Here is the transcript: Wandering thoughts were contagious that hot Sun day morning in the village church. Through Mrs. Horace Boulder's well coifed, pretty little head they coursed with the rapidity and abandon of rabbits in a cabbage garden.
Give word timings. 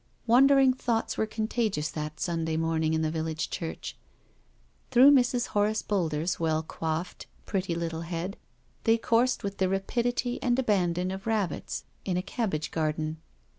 Wandering 0.25 0.73
thoughts 0.73 1.15
were 1.15 1.27
contagious 1.27 1.91
that 1.91 2.13
hot 2.13 2.19
Sun 2.19 2.45
day 2.45 2.57
morning 2.57 2.95
in 2.95 3.03
the 3.03 3.11
village 3.11 3.51
church. 3.51 3.95
Through 4.89 5.11
Mrs. 5.11 5.49
Horace 5.53 5.83
Boulder's 5.83 6.39
well 6.39 6.63
coifed, 6.63 7.27
pretty 7.45 7.75
little 7.75 8.01
head 8.01 8.35
they 8.83 8.97
coursed 8.97 9.43
with 9.43 9.59
the 9.59 9.69
rapidity 9.69 10.41
and 10.41 10.57
abandon 10.57 11.11
of 11.11 11.27
rabbits 11.27 11.83
in 12.03 12.17
a 12.17 12.23
cabbage 12.23 12.71
garden. 12.71 13.19